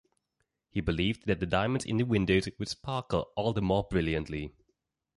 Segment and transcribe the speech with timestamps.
[0.71, 4.51] He believed that the diamonds in the windows would sparkle all the more brilliantly.